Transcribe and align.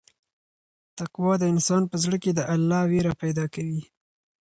تقوا 0.97 1.33
د 1.39 1.43
انسان 1.53 1.83
په 1.91 1.95
زړه 2.03 2.17
کې 2.23 2.31
د 2.33 2.39
الله 2.53 2.81
وېره 2.91 3.13
پیدا 3.21 3.45
کوي. 3.55 3.81